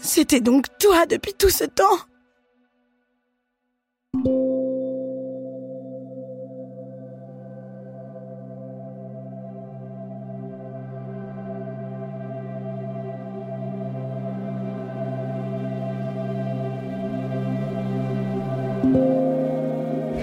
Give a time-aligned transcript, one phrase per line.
[0.00, 1.84] C'était donc toi depuis tout ce temps.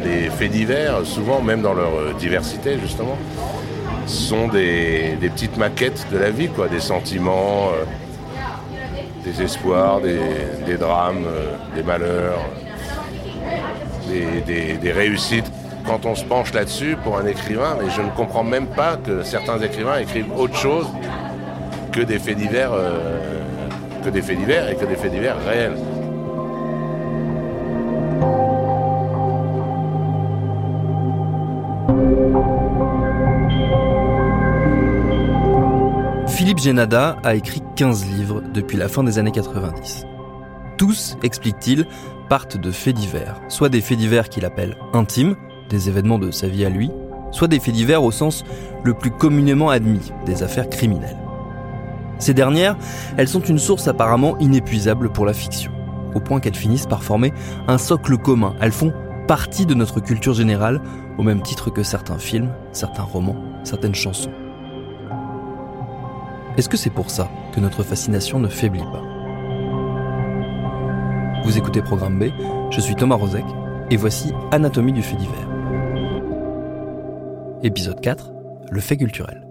[0.03, 3.17] Les faits divers, souvent même dans leur euh, diversité justement,
[4.05, 7.83] sont des, des petites maquettes de la vie, quoi, des sentiments, euh,
[9.27, 12.39] des espoirs, des, drames, euh, des malheurs,
[14.07, 15.51] des réussites.
[15.87, 19.23] Quand on se penche là-dessus pour un écrivain, mais je ne comprends même pas que
[19.23, 20.87] certains écrivains écrivent autre chose
[21.93, 23.39] que des faits divers, euh,
[24.03, 25.77] que des faits divers et que des faits divers réels.
[36.57, 40.05] Philippe a écrit 15 livres depuis la fin des années 90.
[40.77, 41.85] Tous, explique-t-il,
[42.29, 45.35] partent de faits divers, soit des faits divers qu'il appelle intimes,
[45.69, 46.89] des événements de sa vie à lui,
[47.31, 48.43] soit des faits divers au sens
[48.83, 51.17] le plus communément admis, des affaires criminelles.
[52.17, 52.75] Ces dernières,
[53.17, 55.71] elles sont une source apparemment inépuisable pour la fiction,
[56.15, 57.33] au point qu'elles finissent par former
[57.67, 58.55] un socle commun.
[58.59, 58.93] Elles font
[59.27, 60.81] partie de notre culture générale,
[61.19, 64.31] au même titre que certains films, certains romans, certaines chansons.
[66.57, 69.03] Est-ce que c'est pour ça que notre fascination ne faiblit pas
[71.43, 72.31] Vous écoutez Programme B,
[72.71, 73.45] je suis Thomas Rozek,
[73.91, 75.47] et voici Anatomie du fait divers.
[77.61, 78.31] Épisode 4,
[78.71, 79.45] le fait culturel.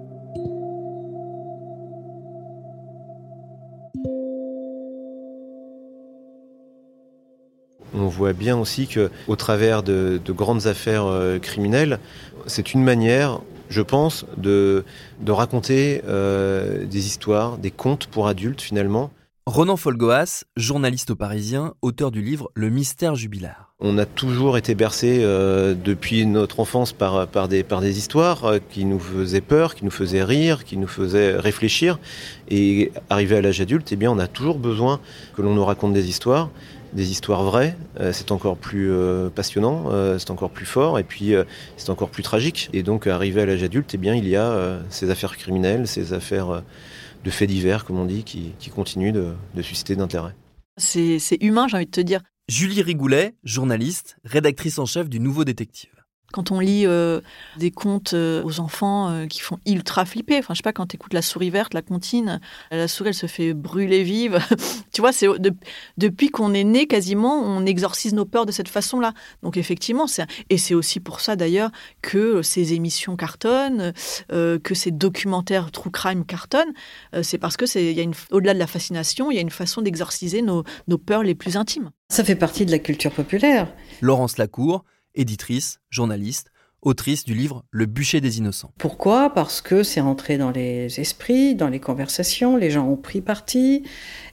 [7.95, 12.01] On voit bien aussi que, au travers de, de grandes affaires euh, criminelles,
[12.47, 14.85] c'est une manière, je pense, de,
[15.21, 19.11] de raconter euh, des histoires, des contes pour adultes finalement.
[19.47, 23.67] Ronan Folgoas, journaliste au Parisien, auteur du livre Le mystère jubilaire.
[23.79, 28.45] On a toujours été bercé euh, depuis notre enfance par, par, des, par des histoires
[28.45, 32.01] euh, qui nous faisaient peur, qui nous faisaient rire, qui nous faisaient réfléchir.
[32.49, 34.99] Et arrivé à l'âge adulte, eh bien, on a toujours besoin
[35.37, 36.51] que l'on nous raconte des histoires,
[36.97, 37.77] des histoires vraies.
[38.01, 41.45] Euh, c'est encore plus euh, passionnant, euh, c'est encore plus fort, et puis euh,
[41.77, 42.71] c'est encore plus tragique.
[42.73, 45.87] Et donc, arrivé à l'âge adulte, eh bien, il y a euh, ces affaires criminelles,
[45.87, 46.61] ces affaires euh,
[47.25, 50.35] de faits divers, comme on dit, qui, qui continuent de, de susciter d'intérêt.
[50.79, 52.21] C'est c'est humain, j'ai envie de te dire.
[52.49, 55.96] Julie Rigoulet, journaliste, rédactrice en chef du Nouveau Détective.
[56.33, 57.21] Quand on lit euh,
[57.57, 60.87] des contes euh, aux enfants euh, qui font ultra flipper, enfin, je sais pas, quand
[60.87, 64.39] tu écoutes La souris verte, la comptine, la souris, elle se fait brûler vive.
[64.93, 65.55] tu vois, c'est de-
[65.99, 69.13] depuis qu'on est né, quasiment, on exorcise nos peurs de cette façon-là.
[69.43, 71.71] Donc, effectivement, c'est et c'est aussi pour ça, d'ailleurs,
[72.03, 73.93] que ces émissions cartonnent,
[74.33, 76.73] euh, que ces documentaires true crime cartonnent.
[77.15, 79.39] Euh, c'est parce que c'est, il y a une, au-delà de la fascination, il y
[79.39, 81.91] a une façon d'exorciser nos, nos peurs les plus intimes.
[82.09, 83.69] Ça fait partie de la culture populaire.
[84.01, 84.85] Laurence Lacour,
[85.17, 86.51] éditrice, journaliste,
[86.83, 88.73] autrice du livre Le bûcher des innocents.
[88.79, 89.31] Pourquoi?
[89.31, 93.83] Parce que c'est rentré dans les esprits, dans les conversations, les gens ont pris parti,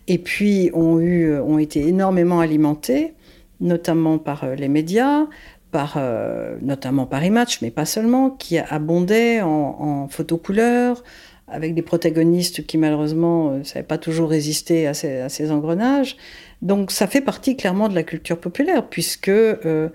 [0.08, 3.14] et puis ont, eu, ont été énormément alimentés,
[3.60, 5.26] notamment par euh, les médias,
[5.72, 9.48] par, euh, notamment par Image, mais pas seulement, qui abondaient en,
[9.80, 11.04] en photos couleurs,
[11.48, 16.18] avec des protagonistes qui malheureusement ne savaient pas toujours résister à ces, engrenages.
[16.62, 19.90] Donc ça fait partie clairement de la culture populaire, puisque, euh,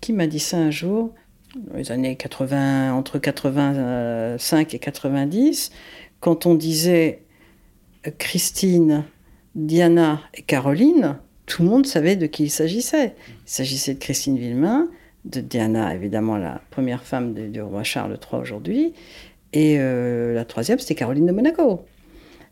[0.00, 1.12] qui m'a dit ça un jour
[1.56, 5.70] dans les années 80, entre 85 et 90,
[6.20, 7.22] quand on disait
[8.06, 9.04] euh, Christine,
[9.54, 11.16] Diana et Caroline,
[11.46, 13.14] tout le monde savait de qui il s'agissait.
[13.28, 14.88] Il s'agissait de Christine Villemain,
[15.24, 18.94] de Diana, évidemment la première femme du roi Charles III aujourd'hui,
[19.52, 21.84] et euh, la troisième, c'était Caroline de Monaco.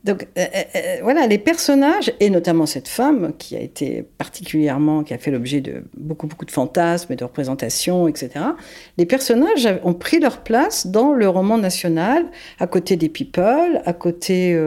[0.05, 5.03] Donc euh, euh, euh, voilà, les personnages, et notamment cette femme qui a été particulièrement,
[5.03, 8.45] qui a fait l'objet de beaucoup, beaucoup de fantasmes et de représentations, etc.
[8.97, 12.27] Les personnages ont pris leur place dans le roman national,
[12.61, 14.59] à côté des people, à côté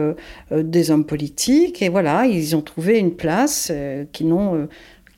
[0.50, 3.72] des hommes politiques, et voilà, ils ont trouvé une place
[4.12, 4.68] qu'ils n'ont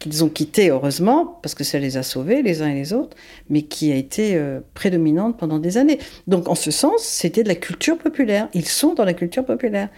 [0.04, 3.16] qu'ils ont quitté heureusement, parce que ça les a sauvés les uns et les autres,
[3.48, 5.98] mais qui a été euh, prédominante pendant des années.
[6.26, 8.48] Donc en ce sens, c'était de la culture populaire.
[8.54, 9.88] Ils sont dans la culture populaire.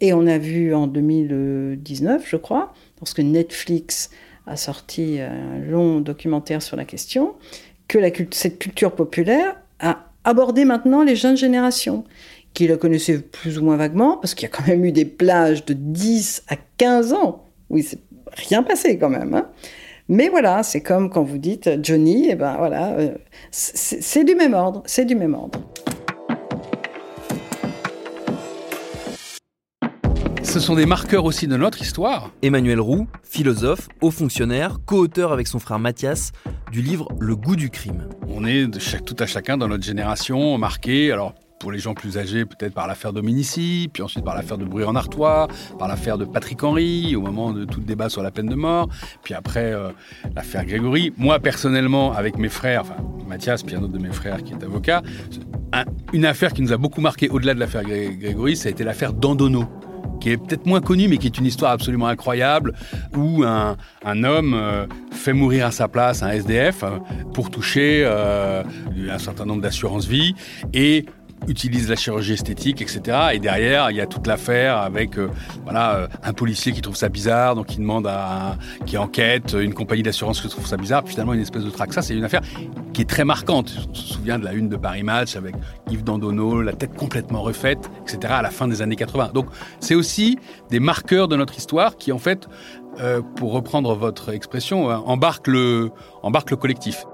[0.00, 4.10] Et on a vu en 2019, je crois, lorsque Netflix
[4.46, 7.34] a sorti un long documentaire sur la question,
[7.88, 7.98] que
[8.32, 12.04] cette culture populaire a abordé maintenant les jeunes générations
[12.54, 15.04] qui la connaissaient plus ou moins vaguement, parce qu'il y a quand même eu des
[15.04, 17.44] plages de 10 à 15 ans.
[18.34, 19.34] Rien passé quand même.
[19.34, 19.48] Hein.
[20.08, 23.14] Mais voilà, c'est comme quand vous dites Johnny, et eh ben voilà, euh,
[23.50, 25.60] c'est du même ordre, c'est du même ordre.
[30.42, 32.30] Ce sont des marqueurs aussi de notre histoire.
[32.42, 36.30] Emmanuel Roux, philosophe, haut fonctionnaire, co-auteur avec son frère Mathias
[36.70, 38.08] du livre Le goût du crime.
[38.28, 41.34] On est de chaque, tout à chacun dans notre génération marqué, alors
[41.64, 44.84] pour les gens plus âgés, peut-être par l'affaire Dominici, puis ensuite par l'affaire de Bruy
[44.84, 48.30] en Artois, par l'affaire de Patrick Henry, au moment de tout le débat sur la
[48.30, 48.90] peine de mort,
[49.22, 49.88] puis après euh,
[50.36, 51.14] l'affaire Grégory.
[51.16, 52.96] Moi, personnellement, avec mes frères, enfin
[53.26, 55.00] Mathias, puis un autre de mes frères qui est avocat,
[56.12, 59.14] une affaire qui nous a beaucoup marqué au-delà de l'affaire Grégory, ça a été l'affaire
[59.14, 59.64] Dandono
[60.20, 62.74] qui est peut-être moins connue, mais qui est une histoire absolument incroyable,
[63.16, 63.76] où un,
[64.24, 66.98] homme euh, fait mourir à sa place un SDF euh,
[67.32, 70.34] pour toucher un certain nombre d'assurances vie,
[70.72, 71.04] et
[71.48, 73.18] utilise la chirurgie esthétique, etc.
[73.32, 75.28] Et derrière, il y a toute l'affaire avec euh,
[75.64, 78.56] voilà euh, un policier qui trouve ça bizarre, donc il demande à
[78.86, 81.92] qui enquête, une compagnie d'assurance qui trouve ça bizarre, puis finalement une espèce de traque.
[81.92, 82.42] Ça, c'est une affaire
[82.92, 83.72] qui est très marquante.
[83.90, 85.54] On se souvient de la une de Paris Match avec
[85.90, 88.34] Yves Dandonneau, la tête complètement refaite, etc.
[88.38, 89.30] à la fin des années 80.
[89.34, 89.46] Donc
[89.80, 90.38] c'est aussi
[90.70, 92.48] des marqueurs de notre histoire qui en fait,
[93.00, 95.90] euh, pour reprendre votre expression, embarquent le,
[96.22, 97.04] embarquent le collectif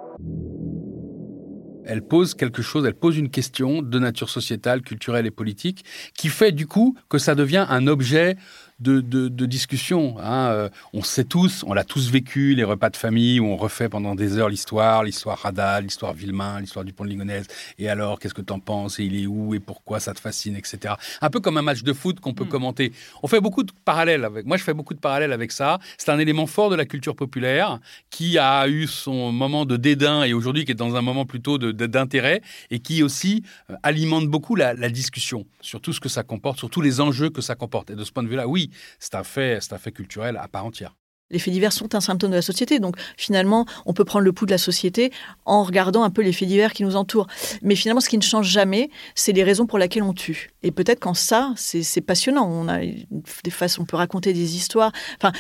[1.85, 5.85] elle pose quelque chose, elle pose une question de nature sociétale, culturelle et politique
[6.15, 8.37] qui fait du coup que ça devient un objet
[8.81, 10.17] de, discussion.
[10.21, 10.51] Hein.
[10.51, 13.89] Euh, on sait tous, on l'a tous vécu, les repas de famille où on refait
[13.89, 17.47] pendant des heures l'histoire, l'histoire Radal, l'histoire Villemain, l'histoire du pont de Ligonnès.
[17.79, 20.21] Et alors, qu'est-ce que tu en penses Et il est où Et pourquoi ça te
[20.21, 20.95] fascine Etc.
[21.21, 22.49] Un peu comme un match de foot qu'on peut mm.
[22.49, 22.93] commenter.
[23.23, 24.47] On fait beaucoup de parallèles avec.
[24.47, 25.79] Moi, je fais beaucoup de parallèles avec ça.
[25.99, 27.79] C'est un élément fort de la culture populaire
[28.11, 31.59] qui a eu son moment de dédain et aujourd'hui qui est dans un moment plutôt
[31.59, 36.23] d'intérêt et qui aussi euh, alimente beaucoup la, la discussion sur tout ce que ça
[36.23, 37.91] comporte, sur tous les enjeux que ça comporte.
[37.91, 40.49] Et de ce point de vue-là, oui, c'est un fait, c'est un fait culturel à
[40.49, 40.95] part entière.
[41.31, 42.81] Les faits divers sont un symptôme de la société.
[42.81, 45.13] Donc finalement, on peut prendre le pouls de la société
[45.45, 47.29] en regardant un peu les faits divers qui nous entourent.
[47.63, 50.51] Mais finalement, ce qui ne change jamais, c'est les raisons pour lesquelles on tue.
[50.63, 52.49] Et peut-être qu'en ça, c'est passionnant.
[52.49, 54.93] On des on peut raconter des histoires.
[55.17, 55.33] Enfin,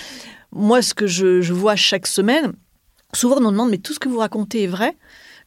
[0.52, 2.52] moi, ce que je, vois chaque semaine,
[3.12, 4.96] souvent on nous demande mais tout ce que vous racontez est vrai,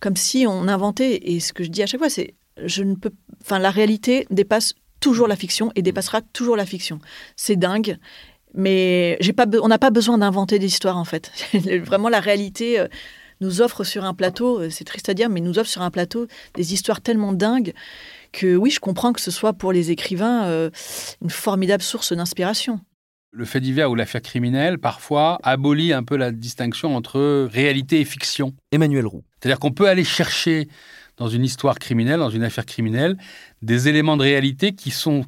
[0.01, 1.31] comme si on inventait.
[1.31, 2.35] Et ce que je dis à chaque fois, c'est
[2.65, 4.73] je ne peux, enfin, la réalité dépasse
[5.03, 6.99] toujours la fiction et dépassera toujours la fiction.
[7.35, 7.97] C'est dingue.
[8.53, 11.31] Mais j'ai pas, on n'a pas besoin d'inventer des histoires en fait.
[11.83, 12.87] Vraiment, la réalité euh,
[13.41, 15.91] nous offre sur un plateau, euh, c'est triste à dire, mais nous offre sur un
[15.91, 17.73] plateau des histoires tellement dingues
[18.31, 20.69] que oui, je comprends que ce soit pour les écrivains euh,
[21.21, 22.79] une formidable source d'inspiration.
[23.31, 28.05] Le fait divers ou l'affaire criminelle, parfois, abolit un peu la distinction entre réalité et
[28.05, 28.53] fiction.
[28.71, 29.23] Emmanuel Roux.
[29.39, 30.69] C'est-à-dire qu'on peut aller chercher
[31.23, 33.17] dans une histoire criminelle, dans une affaire criminelle,
[33.61, 35.23] des éléments de réalité qui sont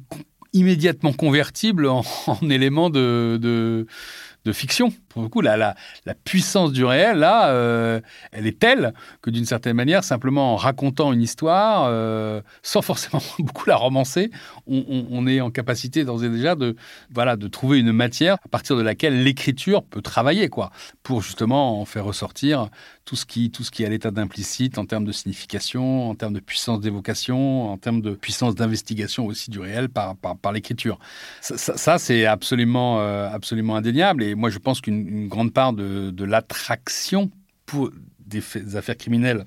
[0.52, 2.04] immédiatement convertibles en,
[2.50, 3.38] éléments de,
[4.46, 4.92] de fiction.
[5.08, 8.00] Pour le coup, la, la, puissance du réel, là, euh,
[8.32, 13.22] elle est telle que d'une certaine manière, simplement en racontant une histoire, euh, sans forcément
[13.38, 14.30] beaucoup la romancer,
[14.66, 16.76] on, est en capacité d'ores et déjà de,
[17.12, 20.70] voilà, de trouver une matière à partir de laquelle l'écriture peut travailler, quoi,
[21.02, 22.68] pour justement en faire ressortir
[23.06, 26.16] tout ce qui, tout ce qui est à l'état d'implicite en termes de signification, en
[26.16, 30.98] termes de puissance d'évocation, en termes de puissance d'investigation aussi du réel par, par, l'écriture.
[31.40, 34.24] Ça, c'est absolument, euh, absolument indéniable.
[34.24, 37.30] Et moi, je pense qu'une grande part de, l'attraction
[37.64, 38.42] pour des,
[38.76, 39.46] affaires criminelles,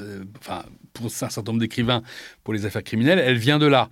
[0.00, 2.02] euh, enfin, pour un certain nombre d'écrivains,
[2.42, 3.88] pour les affaires criminelles, elle vient de là.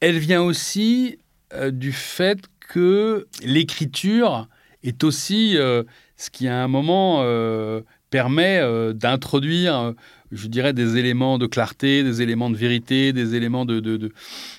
[0.00, 1.18] Elle vient aussi
[1.54, 4.48] euh, du fait que l'écriture
[4.82, 5.56] est aussi
[6.20, 7.24] ce qui, à un moment,
[8.10, 8.60] permet
[8.94, 9.94] d'introduire
[10.32, 14.12] je dirais, des éléments de clarté, des éléments de vérité, des éléments de,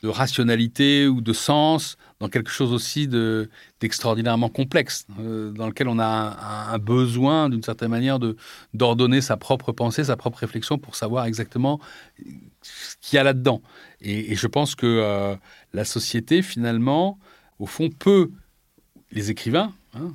[0.03, 3.07] rationalité ou de sens dans quelque chose aussi
[3.79, 8.19] d'extraordinairement complexe, euh, dans lequel on a un, besoin, d'une certaine manière,
[8.73, 11.79] d'ordonner sa propre pensée, sa propre réflexion pour savoir exactement
[12.61, 13.61] ce qu'il y a là-dedans.
[14.01, 15.35] Et, je pense que euh,
[15.73, 17.17] la société, finalement,
[17.59, 18.29] au fond, peut,
[19.11, 20.13] les écrivains, hein,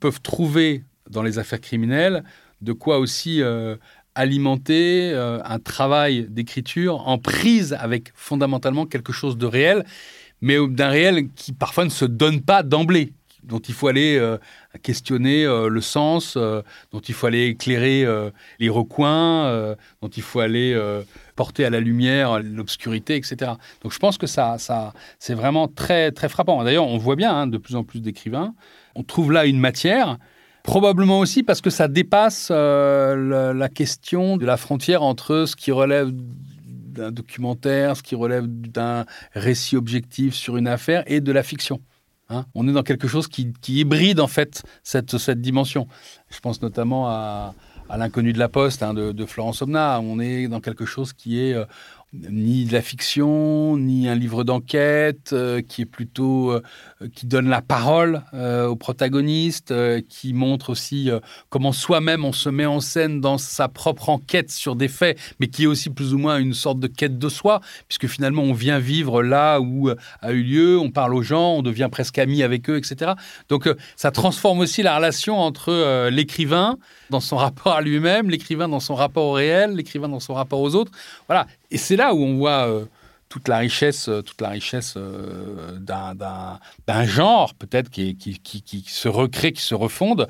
[0.00, 2.24] peuvent trouver dans les affaires criminelles
[2.60, 3.76] de quoi aussi euh,
[4.14, 9.84] alimenter euh, un travail d'écriture en prise avec fondamentalement quelque chose de réel,
[10.40, 13.12] mais d'un réel qui parfois ne se donne pas d'emblée,
[13.42, 14.38] dont il faut aller euh,
[14.82, 18.06] questionner le sens, dont il faut aller éclairer
[18.58, 20.78] les recoins, dont il faut aller
[21.40, 23.52] porter à la lumière l'obscurité, etc.
[23.82, 26.62] Donc je pense que ça, ça c'est vraiment très, très frappant.
[26.64, 28.52] D'ailleurs, on voit bien hein, de plus en plus d'écrivains.
[28.94, 30.18] On trouve là une matière.
[30.64, 36.10] Probablement aussi parce que ça dépasse la question de la frontière entre ce qui relève
[36.12, 41.80] d'un documentaire, ce qui relève d'un récit objectif sur une affaire et de la fiction.
[42.32, 42.44] Hein.
[42.54, 45.88] on est dans quelque chose qui, hybride en fait cette, cette dimension.
[46.28, 47.54] Je pense notamment à,
[47.96, 50.00] L'inconnu de la Poste hein, de, Florence Omna.
[50.00, 51.64] On est dans quelque chose qui est euh,
[52.12, 56.60] ni de la fiction, ni un livre d'enquête, euh, qui est plutôt euh,
[57.14, 59.72] qui donne la parole euh, aux protagonistes,
[60.08, 61.10] qui montre aussi
[61.48, 65.48] comment soi-même on se met en scène dans sa propre enquête sur des faits, mais
[65.48, 68.52] qui est aussi plus ou moins une sorte de quête de soi, puisque finalement on
[68.52, 69.90] vient vivre là où
[70.20, 73.12] a eu lieu, on parle aux gens, on devient presque ami avec eux, etc.
[73.48, 76.76] Donc ça transforme aussi la relation entre l'écrivain
[77.10, 80.60] dans son rapport à lui-même, l'écrivain dans son rapport au réel, l'écrivain dans son rapport
[80.60, 80.92] aux autres.
[81.28, 81.46] Voilà.
[81.70, 82.84] Et c'est là où on voit euh,
[83.28, 88.16] toute la richesse, euh, toute la richesse euh, d'un genre, peut-être, qui,
[88.86, 90.26] se recrée, qui se refonde.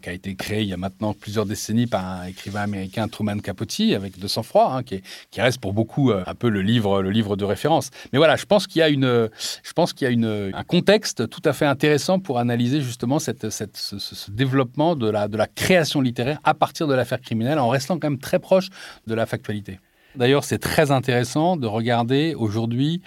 [0.00, 3.40] qui a été créé il y a maintenant plusieurs décennies par un écrivain américain, Truman
[3.40, 5.02] Capote, avec De sang-froid, hein, qui,
[5.36, 7.90] reste pour beaucoup un peu le livre, le livre de référence.
[8.12, 9.28] Mais voilà, je pense qu'il y a, une,
[9.64, 13.50] je pense qu'il y a un contexte tout à fait intéressant pour analyser justement cette,
[13.50, 17.58] cette, ce, ce, développement de la, de la création littéraire à partir de l'affaire criminelle,
[17.58, 18.68] en restant quand même très proche
[19.08, 19.80] de la factualité.
[20.16, 23.00] D'ailleurs, c'est très intéressant de regarder aujourd'hui,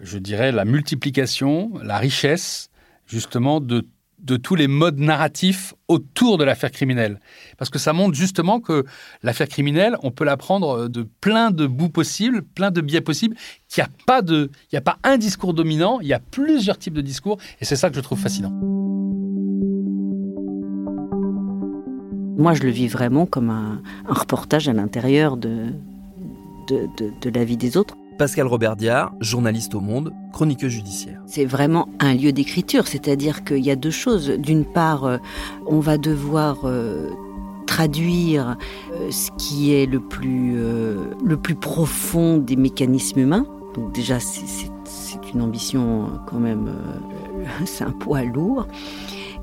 [0.00, 2.70] je dirais, la multiplication, la richesse,
[3.06, 3.86] justement, de,
[4.42, 7.20] tous les modes narratifs autour de l'affaire criminelle.
[7.56, 8.84] Parce que ça montre justement que
[9.22, 13.36] l'affaire criminelle, on peut la prendre de plein de bouts possibles, plein de biais possibles,
[13.68, 16.78] qu'il n'y a, pas de, il a pas un discours dominant, il y a plusieurs
[16.78, 18.50] types de discours, et c'est ça que je trouve fascinant.
[22.36, 25.72] Moi, je le vis vraiment comme un reportage à l'intérieur de,
[26.68, 27.96] de, la vie des autres.
[28.18, 31.22] Pascal Robert Diard, journaliste au Monde, chroniqueur judiciaire.
[31.26, 34.28] C'est vraiment un lieu d'écriture, c'est-à-dire qu'il y a deux choses.
[34.30, 35.18] D'une part, euh,
[35.66, 37.10] on va devoir euh,
[37.66, 38.56] traduire
[38.92, 40.56] euh, ce qui est le plus,
[41.24, 43.46] le plus profond des mécanismes humains.
[43.74, 44.68] Donc déjà, c'est
[45.32, 46.72] une ambition quand même,
[47.66, 48.66] c'est un poids lourd.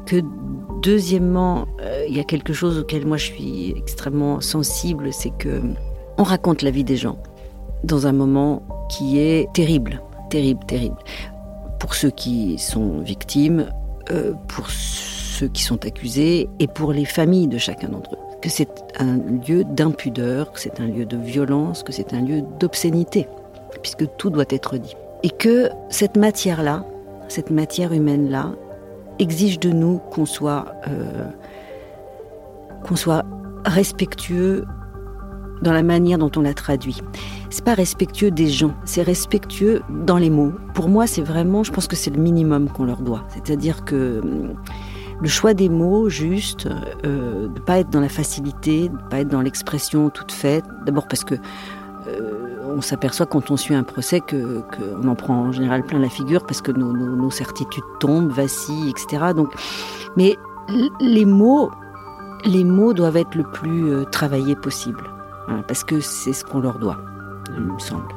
[0.06, 0.18] Que
[0.84, 1.66] deuxièmement,
[2.08, 5.62] il y a quelque chose auquel moi je suis extrêmement sensible, c'est que
[6.18, 7.18] on raconte la vie des gens
[7.84, 10.98] dans un moment qui est terrible, terrible, terrible.
[11.80, 13.68] Pour ceux qui sont victimes,
[14.12, 18.20] euh, pour ceux qui sont accusés et pour les familles de chacun d'entre eux.
[18.42, 19.18] Que c'est un
[19.48, 23.28] lieu d'impudeur, que c'est un lieu de violence, que c'est un lieu d'obscénité,
[23.82, 24.96] puisque tout doit être dit.
[25.24, 26.86] Et que cette matière-là,
[27.28, 28.54] cette matière humaine-là,
[29.20, 31.30] exige de nous qu'on soit, euh,
[32.84, 33.26] qu'on soit
[33.66, 34.66] respectueux
[35.62, 37.02] dans la manière dont on la traduit.
[37.50, 40.54] C'est pas respectueux des gens, c'est respectueux dans les mots.
[40.74, 43.24] Pour moi, c'est vraiment, je pense que c'est le minimum qu'on leur doit.
[43.30, 44.56] C'est-à-dire que hum,
[45.22, 46.68] le choix des mots juste,
[47.06, 50.66] euh, de pas être dans la facilité, de pas être dans l'expression toute faite.
[50.86, 51.36] D'abord parce que
[52.08, 56.00] euh, on s'aperçoit quand on suit un procès que qu'on en prend en général plein
[56.00, 59.34] la figure parce que nos, nos certitudes tombent, vacillent, etc.
[59.36, 59.54] Donc,
[60.18, 60.38] mais
[61.00, 61.72] les mots,
[62.44, 65.15] les mots doivent être le plus euh, travaillés possible
[65.68, 66.98] parce que c'est ce qu'on leur doit,
[67.56, 68.08] il me semble.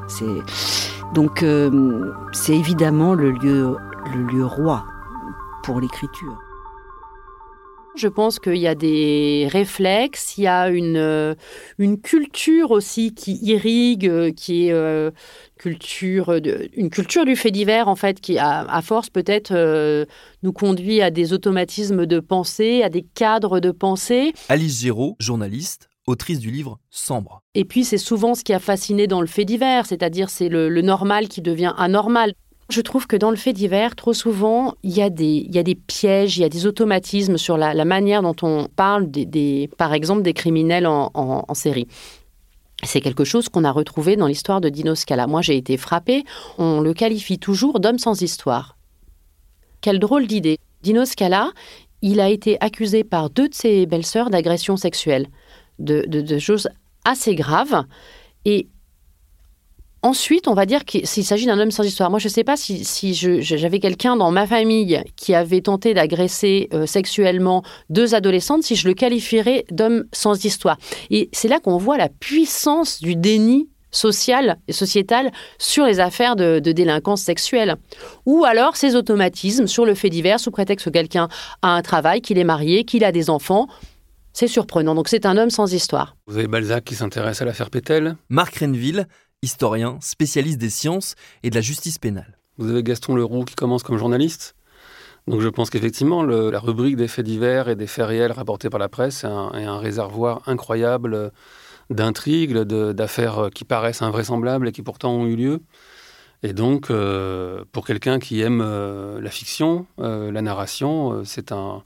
[1.14, 3.76] donc euh, c'est évidemment le lieu,
[4.14, 4.85] le lieu roi
[5.62, 6.38] pour l'écriture.
[7.97, 11.35] Je pense qu'il y a des réflexes, il y a une, euh,
[11.78, 15.12] une culture aussi qui irrigue, euh, qui est
[15.56, 16.32] culture
[16.76, 20.06] une culture du fait divers en fait, qui à, force peut-être
[20.44, 24.32] nous conduit à des automatismes de pensée, à des cadres de pensée.
[24.49, 27.43] Alice Giraud, journaliste, autrice du livre Sambre.
[27.55, 30.69] Et puis c'est souvent ce qui a fasciné dans le fait divers, c'est-à-dire c'est le,
[30.81, 32.33] normal qui devient anormal.
[32.71, 36.43] Je trouve que dans le fait divers, trop souvent, il y, a des, pièges, il
[36.43, 40.87] y a des automatismes sur la, manière dont on parle, des, par exemple, des criminels
[40.87, 41.87] en, série.
[42.85, 45.27] C'est quelque chose qu'on a retrouvé dans l'histoire de Dino Scala.
[45.27, 46.25] Moi, j'ai été frappée.
[46.59, 48.77] On le qualifie toujours d'homme sans histoire.
[49.81, 50.59] Quelle drôle d'idée.
[50.83, 51.50] Dino Scala,
[52.03, 55.29] il a été accusé par deux de ses belles-sœurs d'agression sexuelle
[55.78, 56.68] de, choses
[57.04, 57.85] assez graves.
[58.44, 58.68] Et
[60.02, 62.11] ensuite, on va dire qu'il s'agit d'un homme sans histoire.
[62.11, 66.68] Moi, je ne sais pas si, j'avais quelqu'un dans ma famille qui avait tenté d'agresser
[66.73, 70.78] euh, sexuellement deux adolescentes, si je le qualifierais d'homme sans histoire.
[71.11, 76.37] Et c'est là qu'on voit la puissance du déni sociale et sociétale sur les affaires
[76.37, 77.76] de, de, délinquance sexuelle.
[78.26, 81.28] Ou alors ces automatismes sur le fait divers sous prétexte que quelqu'un
[81.62, 83.66] a un travail, qu'il est marié, qu'il a des enfants.
[84.38, 84.95] C'est surprenant.
[84.95, 86.16] Donc c'est un homme sans histoire.
[86.28, 88.16] Vous avez Balzac qui s'intéresse à l'affaire Pétel.
[88.28, 89.09] Marc Renville,
[89.42, 92.38] historien, spécialiste des sciences et de la justice pénale.
[92.57, 94.54] Vous avez Gaston Leroux qui commence comme journaliste.
[95.26, 98.78] Donc je pense qu'effectivement, la rubrique des faits divers et des faits réels rapportés par
[98.78, 101.33] la presse est un, est un réservoir incroyable
[101.90, 105.62] d'intrigues, d'affaires qui paraissent invraisemblables et qui pourtant ont eu lieu.
[106.45, 111.50] Et donc, euh, pour quelqu'un qui aime euh, la fiction, euh, la narration, euh, c'est
[111.50, 111.83] un,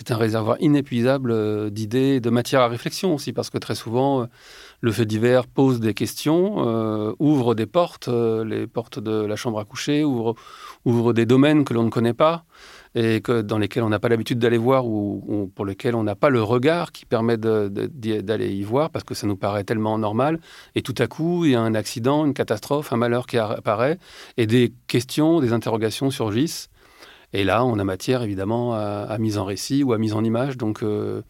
[0.00, 4.22] c'est un réservoir inépuisable euh, d'idées de matière à réflexion aussi, parce que très souvent,
[4.22, 4.26] euh,
[4.80, 9.60] le fait divers pose des questions, euh, ouvre des portes, les portes de la chambre
[9.60, 10.32] à coucher, ouvre,
[11.12, 12.44] des domaines que l'on ne connaît pas
[12.94, 16.14] et que, dans lesquels on n'a pas l'habitude d'aller voir ou, pour lesquels on n'a
[16.14, 20.40] pas le regard qui permet d'aller y voir parce que ça nous paraît tellement normal.
[20.76, 23.98] Et tout à coup, il y a un accident, une catastrophe, un malheur qui apparaît
[24.38, 26.70] et des questions, des interrogations surgissent.
[27.32, 30.24] Et là, on a matière évidemment à, à mise en récit ou à mise en
[30.24, 30.56] image.
[30.56, 31.22] Donc, euh,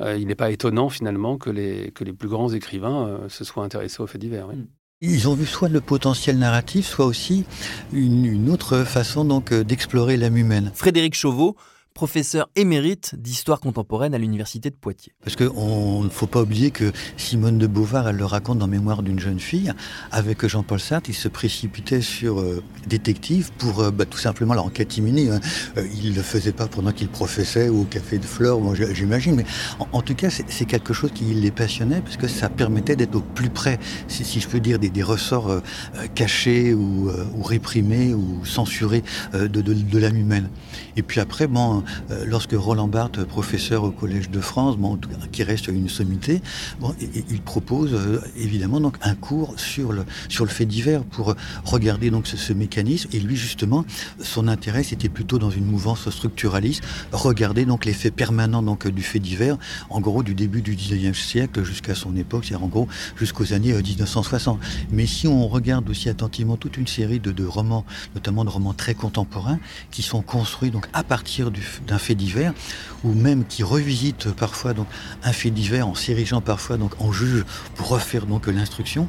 [0.00, 3.44] euh, il n'est pas étonnant finalement que les, que les plus grands écrivains euh, se
[3.44, 4.48] soient intéressés aux faits divers.
[4.48, 4.56] Oui.
[5.02, 7.46] Ils ont vu soit le potentiel narratif, soit aussi
[7.92, 10.72] une, une autre façon donc d'explorer l'âme humaine.
[10.74, 11.56] Frédéric Chauveau,
[11.94, 15.12] professeur émérite d'histoire contemporaine à l'université de Poitiers.
[15.22, 19.02] Parce qu'il ne faut pas oublier que Simone de Beauvoir, elle le raconte dans Mémoire
[19.02, 19.72] d'une jeune fille,
[20.12, 24.96] avec Jean-Paul Sartre, il se précipitait sur euh, détective pour euh, bah, tout simplement l'enquête
[24.96, 25.30] imminée.
[25.30, 25.40] Hein.
[25.76, 28.58] Euh, il ne le faisait pas pendant qu'il professait ou au café de fleurs,
[28.92, 29.44] j'imagine, mais
[29.92, 33.20] en, tout cas, c'est quelque chose qui les passionnait parce que ça permettait d'être au
[33.20, 33.78] plus près,
[34.08, 35.62] si, je peux dire, des, ressorts
[36.14, 37.10] cachés ou,
[37.42, 40.50] réprimés ou censurés de l'âme humaine.
[40.96, 41.79] Et puis après, bon,
[42.10, 44.98] euh, lorsque Roland Barthes, professeur au Collège de France, bon,
[45.32, 46.40] qui reste une sommité,
[46.80, 51.34] bon, il propose euh, évidemment donc un cours sur le sur le fait divers pour
[51.64, 53.08] regarder donc ce, mécanisme.
[53.12, 53.84] Et lui justement,
[54.20, 56.82] son intérêt c'était plutôt dans une mouvance structuraliste,
[57.12, 59.56] regarder donc l'effet permanent donc du fait divers,
[59.88, 63.72] en gros du début du 19e siècle jusqu'à son époque, c'est-à-dire en gros jusqu'aux années
[63.72, 64.58] 1960.
[64.58, 68.50] Euh, Mais si on regarde aussi attentivement toute une série de, de romans, notamment de
[68.50, 69.58] romans très contemporains,
[69.90, 71.50] qui sont construits donc à partir
[71.86, 72.52] d'un fait divers,
[73.04, 74.74] ou même qui revisite parfois
[75.22, 79.08] un fait divers en s'érigeant parfois en juge pour refaire donc l'instruction.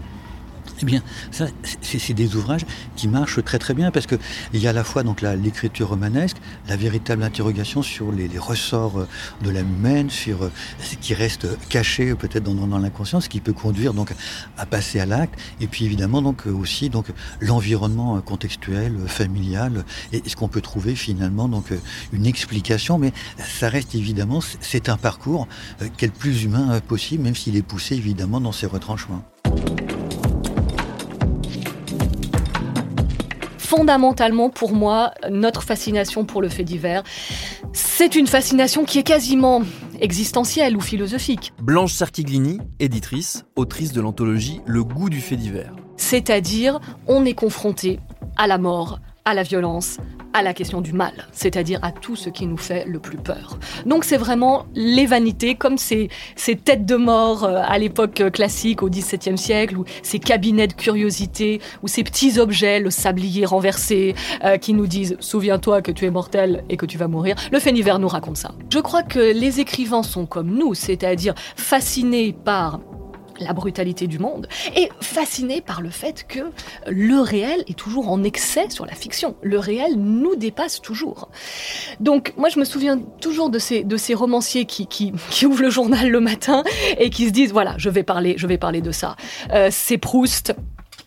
[0.82, 1.46] Eh bien, ça,
[1.82, 2.66] c'est des ouvrages
[2.96, 4.16] qui marchent très très bien parce que
[4.54, 5.04] il y a à la fois
[5.36, 9.06] l'écriture romanesque, la véritable interrogation sur les, ressorts
[9.44, 13.40] de l'âme humaine, sur euh, ce qui reste caché peut-être dans, dans l'inconscient, ce qui
[13.40, 14.14] peut conduire donc
[14.58, 17.06] à passer à l'acte, et puis évidemment donc aussi donc
[17.40, 21.66] l'environnement contextuel, familial, et ce qu'on peut trouver finalement donc
[22.14, 25.48] une explication, mais ça reste évidemment c'est un parcours
[25.82, 29.24] euh, qui est le plus humain possible, même s'il est poussé évidemment dans ses retranchements.
[33.72, 37.04] Fondamentalement pour moi, notre fascination pour le fait divers,
[37.72, 39.62] c'est une fascination qui est quasiment
[40.02, 41.54] existentielle ou philosophique.
[41.62, 45.74] Blanche Sartiglini, éditrice, autrice de l'anthologie Le goût du fait divers.
[45.96, 48.02] C'est-à-dire, on est confronté
[48.36, 50.00] à la mort, à la violence,
[50.34, 53.58] à la question du mal, c'est-à-dire à tout ce qui nous fait le plus peur.
[53.86, 58.84] Donc c'est vraiment les vanités, comme ces, ces têtes de mort euh, à l'époque classique,
[58.84, 64.16] au XVIIe siècle, ou ces cabinets de curiosité, ou ces petits objets, le sablier renversé,
[64.44, 67.36] euh, qui nous disent «souviens-toi que tu es mortel et que tu vas mourir».
[67.52, 68.54] Le Féniver nous raconte ça.
[68.70, 72.80] Je crois que les écrivains sont comme nous, c'est-à-dire fascinés par
[73.42, 76.52] la brutalité du monde, et fasciné par le fait que
[76.88, 79.36] le réel est toujours en excès sur la fiction.
[79.42, 81.30] Le réel nous dépasse toujours.
[82.00, 85.14] Donc moi je me souviens toujours de ces, romanciers qui
[85.46, 86.64] ouvrent le journal le matin
[86.98, 89.16] et qui se disent voilà je vais parler, je vais parler de ça.
[89.52, 90.54] Euh, c'est Proust,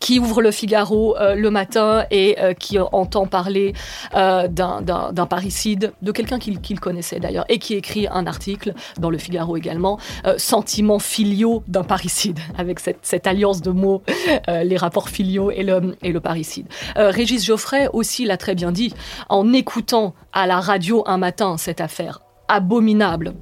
[0.00, 3.74] qui ouvre le Figaro euh, le matin et euh, qui entend parler
[4.14, 9.11] euh, d'un parricide, de quelqu'un qu'il qu connaissait d'ailleurs, et qui écrit un article dans
[9.11, 9.98] le Figaro également,
[10.37, 14.02] Sentiments filiaux d'un parricide, avec cette, alliance de mots,
[14.48, 16.66] les rapports filiaux et le, et le parricide.
[16.96, 18.92] Régis Geoffrey aussi l'a très bien dit,
[19.28, 23.35] en écoutant à la radio un matin cette affaire abominable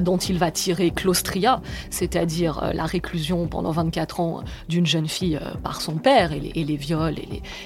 [0.00, 5.36] dont il va tirer Claustria, c'est-à-dire euh, la réclusion pendant 24 ans d'une jeune fille
[5.36, 7.18] euh, par son père et les, viols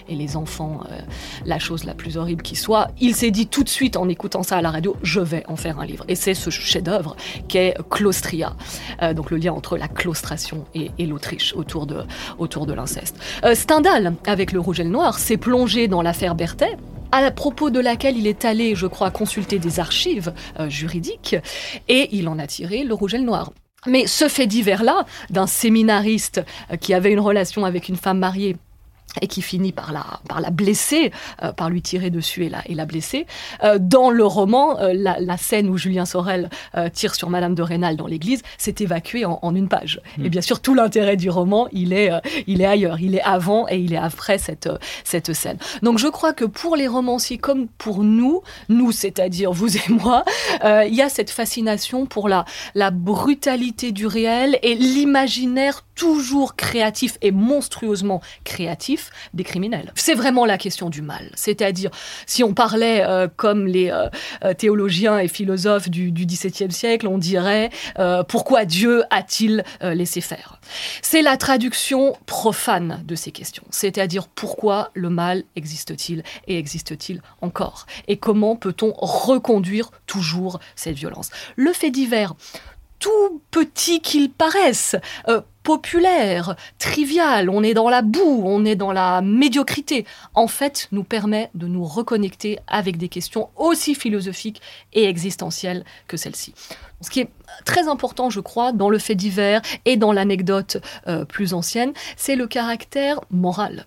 [0.09, 1.01] et les, enfants, euh,
[1.45, 2.89] la chose la plus horrible qui soit.
[3.01, 5.57] Il s'est dit tout de suite en écoutant ça à la radio, je vais en
[5.57, 6.05] faire un livre.
[6.09, 7.17] Et c'est ce chef-d'œuvre
[7.49, 8.55] qu'est Claustria,
[9.03, 12.03] euh, donc le lien entre la claustration et, l'Autriche autour de,
[12.39, 13.17] autour de l'inceste.
[13.45, 16.77] Euh, Stendhal, avec le rouge et le noir, s'est plongé dans l'affaire Berthet,
[17.13, 21.37] à propos de laquelle il est allé, je crois, consulter des archives euh, juridiques,
[21.89, 23.53] et il en a tiré le rouge et le noir.
[23.87, 28.57] Mais ce fait divers-là, d'un séminariste euh, qui avait une relation avec une femme mariée
[29.21, 32.63] et qui finit par la, par la blesser, euh, par lui tirer dessus et la,
[32.67, 33.27] et la blesser.
[33.63, 36.49] Euh, dans le roman, euh, la, la, scène où Julien Sorel
[36.93, 40.01] tire sur Madame de Rênal dans l'église, s'est évacuée en, en, une page.
[40.17, 40.27] Mm.
[40.27, 42.11] Et bien sûr, tout l'intérêt du roman, il est,
[42.47, 43.01] il est ailleurs.
[43.01, 44.69] Il est avant et il est après cette,
[45.05, 45.59] cette scène.
[45.83, 50.25] Donc je crois que pour les romanciers comme pour nous, nous, c'est-à-dire vous et moi,
[50.65, 52.45] il y a cette fascination pour la,
[52.75, 59.02] la brutalité du réel et l'imaginaire toujours créatif et monstrueusement créatif
[59.35, 59.93] des criminels.
[59.95, 61.31] C'est vraiment la question du mal.
[61.35, 61.91] C'est-à-dire,
[62.27, 64.09] si on parlait euh, comme les euh,
[64.45, 67.71] euh théologiens et philosophes du, XVIIe siècle, on dirait
[68.29, 70.61] pourquoi Dieu a-t-il laissé faire?
[71.01, 73.65] C'est la traduction profane de ces questions.
[73.71, 77.87] C'est-à-dire pourquoi le mal existe-t-il et existe-t-il encore?
[78.09, 81.31] Et comment peut-on reconduire toujours cette violence?
[81.57, 82.35] Le fait divers
[83.03, 84.95] tout petit qu'il paraisse,
[85.63, 91.05] populaire, trivial, on est dans la boue, on est dans la médiocrité, en fait, nous
[91.05, 94.61] permet de nous reconnecter avec des questions aussi philosophiques
[94.93, 96.55] et existentielles que celle-ci.
[97.01, 97.31] Ce qui est
[97.65, 102.37] très important, je crois, dans le fait divers et dans l'anecdote euh, plus ancienne, c'est
[102.37, 103.87] le caractère moral,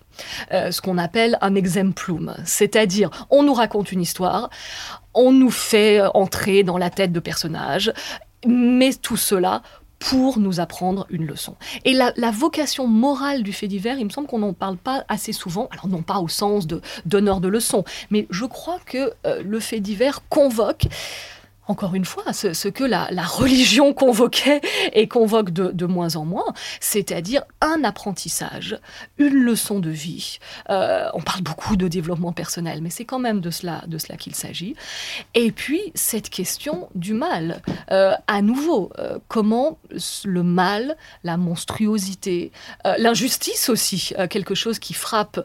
[0.52, 4.50] euh, ce qu'on appelle un exemplum, c'est-à-dire on nous raconte une histoire,
[5.14, 7.92] on nous fait entrer dans la tête de personnages,
[8.46, 9.62] mais tout cela
[9.98, 11.56] pour nous apprendre une leçon.
[11.84, 15.32] Et la, vocation morale du fait divers, il me semble qu'on n'en parle pas assez
[15.32, 19.42] souvent, alors non pas au sens de donneur de leçons, mais je crois que euh,
[19.42, 20.86] le fait divers convoque
[21.68, 24.60] encore une fois, ce, que la, religion convoquait
[24.92, 28.78] et convoque de, moins en moins, c'est-à-dire un apprentissage,
[29.18, 30.38] une leçon de vie.
[30.70, 33.82] Euh, on parle beaucoup de développement personnel, mais c'est quand même de cela,
[34.18, 34.74] qu'il s'agit.
[35.34, 37.62] Et puis, cette question du mal.
[37.90, 39.78] Euh, à nouveau, euh, comment
[40.24, 42.52] le mal, la monstruosité,
[42.98, 45.40] l'injustice aussi, quelque chose qui frappe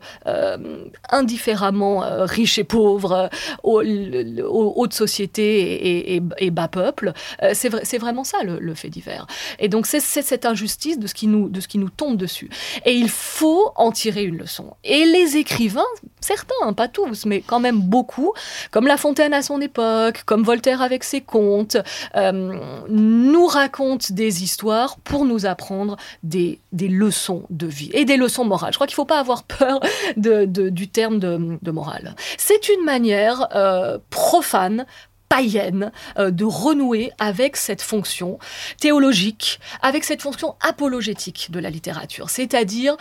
[1.09, 3.29] indifféremment riches et pauvres,
[3.63, 7.13] haute société et, et et, bas peuple.
[7.43, 9.27] Euh, c'est vrai, vraiment ça le, fait divers.
[9.59, 12.49] Et donc c'est cette injustice de ce, qui nous, de ce qui nous tombe dessus.
[12.85, 14.73] Et il faut en tirer une leçon.
[14.83, 15.83] Et les écrivains,
[16.19, 18.33] certains, hein, pas tous, mais quand même beaucoup,
[18.71, 21.77] comme La Fontaine à son époque, comme Voltaire avec ses contes,
[22.15, 22.57] euh,
[22.89, 28.45] nous racontent des histoires pour nous apprendre des, des, leçons de vie et des leçons
[28.45, 28.73] morales.
[28.73, 29.79] Je crois qu'il ne faut pas avoir peur
[30.17, 32.15] de, du terme de, de morale.
[32.37, 34.85] C'est une manière euh, profane
[35.31, 38.37] païenne euh, de renouer avec cette fonction
[38.81, 42.97] théologique, avec cette fonction apologétique de la littérature, c'est-à-dire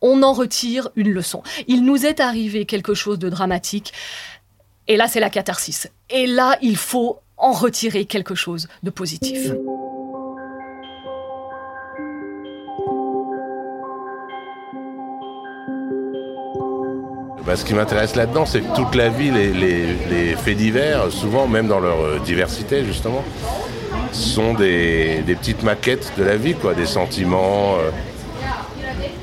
[0.00, 1.42] on en retire une leçon.
[1.66, 3.92] Il nous est arrivé quelque chose de dramatique,
[4.86, 5.90] et là c'est la catharsis.
[6.10, 9.50] Et là il faut en retirer quelque chose de positif.
[17.46, 21.10] Bah, ce qui m'intéresse là-dedans, c'est que toute la vie, les, les, les, faits divers,
[21.10, 23.22] souvent même dans leur euh, diversité justement,
[24.12, 27.90] sont des, des, petites maquettes de la vie, quoi, des sentiments, euh,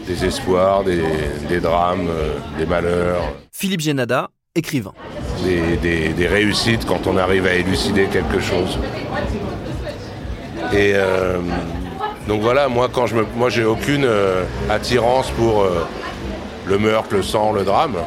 [0.08, 1.02] des espoirs, des,
[1.50, 3.24] des drames, euh, des malheurs.
[3.52, 4.94] Philippe Génada, écrivain.
[5.44, 8.78] Des, des, réussites quand on arrive à élucider quelque chose.
[10.72, 11.40] Et euh,
[12.28, 14.08] donc voilà, moi quand je me, moi j'ai aucune
[14.70, 15.66] attirance pour
[16.72, 17.98] le meurtre, le sang, le drame.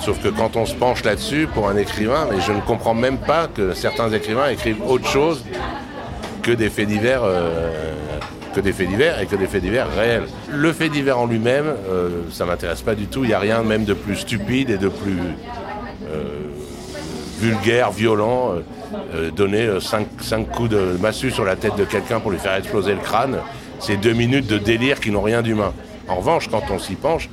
[0.00, 3.18] Sauf que quand on se penche là-dessus pour un écrivain, mais je ne comprends même
[3.18, 5.44] pas que certains écrivains écrivent autre chose
[6.42, 7.92] que des faits divers, euh,
[8.54, 10.26] que des faits divers et que des faits divers réels.
[10.50, 13.24] Le fait divers en lui-même, euh, ça m'intéresse pas du tout.
[13.24, 15.18] Il n'y a rien même de plus stupide et de plus
[16.08, 16.24] euh,
[17.40, 18.54] vulgaire, violent.
[19.14, 22.94] Euh, donner 5 coups de massue sur la tête de quelqu'un pour lui faire exploser
[22.94, 23.36] le crâne,
[23.80, 25.74] c'est deux minutes de délire qui n'ont rien d'humain.
[26.08, 27.28] En revanche, quand on s'y penche,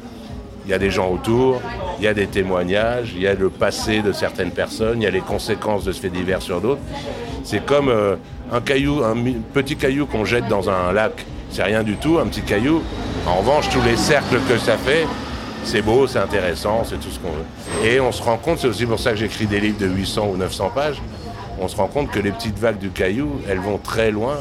[0.65, 1.61] il y a des gens autour,
[1.99, 5.07] il y a des témoignages, il y a le passé de certaines personnes, il y
[5.07, 6.81] a les conséquences de ce fait divers sur d'autres.
[7.43, 8.15] C'est comme euh,
[8.51, 12.81] un petit caillou qu'on jette dans un lac, c'est rien du tout, un petit caillou.
[13.27, 15.05] En revanche, tous les cercles que ça fait,
[15.63, 17.87] c'est beau, c'est intéressant, c'est tout ce qu'on veut.
[17.87, 20.29] Et on se rend compte, c'est aussi pour ça que j'écris des livres de 800
[20.33, 21.01] ou 900 pages,
[21.59, 24.37] on se rend compte que les petites vagues du caillou, elles vont très loin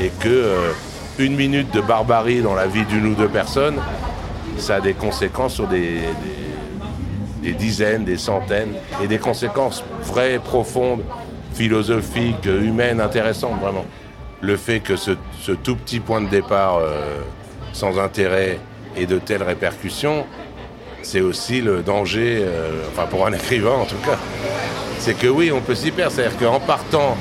[0.00, 0.72] et que euh,
[1.18, 3.76] une minute de barbarie dans la vie d'une ou deux personnes,
[4.58, 6.00] ça a des conséquences sur des,
[7.42, 11.02] dizaines, des centaines, et des conséquences vraies, profondes,
[11.54, 13.86] philosophiques, humaines, intéressantes, vraiment.
[14.40, 15.12] Le fait que ce,
[15.62, 17.20] tout petit point de départ euh,
[17.72, 18.58] sans intérêt
[18.96, 20.26] ait de telles répercussions,
[21.02, 24.18] c'est aussi le danger, euh, enfin pour un écrivain en tout cas,
[24.98, 26.12] c'est que oui, on peut s'y perdre.
[26.12, 27.16] C'est-à-dire qu'en partant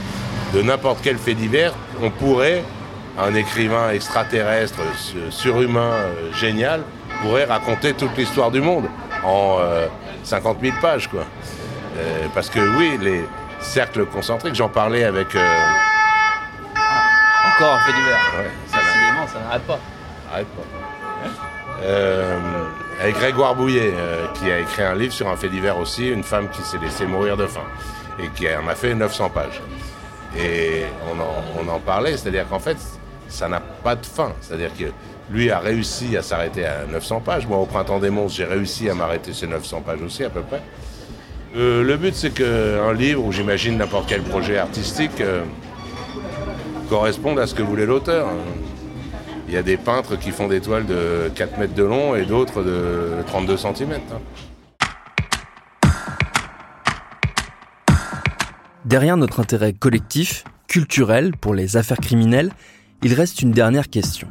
[0.53, 2.63] de n'importe quel fait divers, on pourrait
[3.17, 4.79] un écrivain extraterrestre,
[5.29, 6.81] surhumain, euh, génial,
[7.21, 8.85] pourrait raconter toute l'histoire du monde
[9.23, 9.59] en
[10.23, 11.07] 50 000 pages.
[11.07, 11.23] Quoi.
[12.33, 13.23] parce que oui, les
[13.59, 15.27] cercles concentriques, j'en parlais avec...
[17.55, 18.19] Encore un fait divers.
[18.37, 18.77] Ouais, ça,
[19.33, 19.79] ça n'arrête pas.
[20.31, 20.63] Arrête pas.
[23.01, 23.93] avec Grégoire Bouillet,
[24.35, 27.05] qui a écrit un livre sur un fait divers aussi, une femme qui s'est laissée
[27.07, 27.65] mourir de faim,
[28.19, 29.61] et qui en a fait 900 pages.
[30.35, 32.77] Et on en, parlait, c'est-à-dire qu'en fait,
[33.27, 34.33] ça n'a pas de fin.
[34.41, 34.85] C'est-à-dire que
[35.29, 37.47] lui a réussi à s'arrêter à 900 pages.
[37.47, 40.41] Moi, au Printemps des Monstres, j'ai réussi à m'arrêter ces 900 pages aussi, à peu
[40.41, 40.61] près.
[41.55, 45.43] Euh, le but, c'est qu'un livre, ou j'imagine n'importe quel projet artistique, euh,
[46.89, 48.27] corresponde à ce que voulait l'auteur.
[49.47, 52.25] Il y a des peintres qui font des toiles de 4 mètres de long et
[52.25, 53.99] d'autres de 32 cm.
[58.83, 62.51] Derrière notre intérêt collectif, culturel pour les affaires criminelles,
[63.03, 64.27] il reste une dernière question.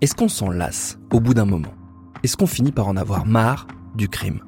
[0.00, 1.74] Est-ce qu'on s'en lasse au bout d'un moment?
[2.22, 4.40] Est-ce qu'on finit par en avoir marre du crime?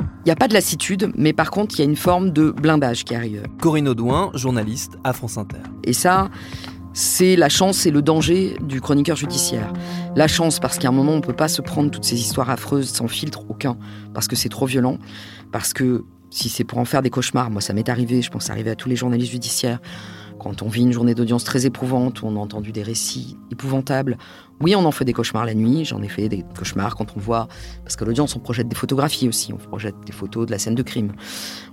[0.00, 2.50] Il n'y a pas de lassitude, mais par contre, il y a une forme de
[2.50, 3.42] blindage qui arrive.
[3.60, 5.58] Corinne Audouin, journaliste à France Inter.
[5.84, 6.28] Et ça,
[6.92, 9.72] c'est la chance et le danger du chroniqueur judiciaire.
[10.14, 12.50] La chance parce qu'à un moment, on ne peut pas se prendre toutes ces histoires
[12.50, 13.76] affreuses sans filtre aucun,
[14.14, 14.98] parce que c'est trop violent,
[15.50, 18.46] parce que si c'est pour en faire des cauchemars, moi ça m'est arrivé, je pense
[18.46, 19.80] que arrivé à tous les journalistes judiciaires,
[20.38, 24.18] quand on vit une journée d'audience très éprouvante, on a entendu des récits épouvantables,
[24.60, 27.20] oui, on en fait des cauchemars la nuit, j'en ai fait des cauchemars quand on
[27.20, 27.48] voit,
[27.84, 30.74] parce qu'à l'audience on projette des photographies aussi, on projette des photos de la scène
[30.74, 31.12] de crime,